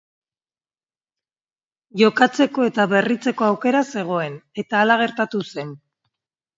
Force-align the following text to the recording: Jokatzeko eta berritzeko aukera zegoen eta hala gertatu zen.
Jokatzeko 2.01 2.67
eta 2.71 2.87
berritzeko 2.97 3.49
aukera 3.51 3.87
zegoen 3.95 4.43
eta 4.67 4.83
hala 4.85 5.01
gertatu 5.07 5.49
zen. 5.55 5.81